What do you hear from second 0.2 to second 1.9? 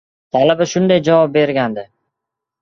Talaba shunday javob bergandi.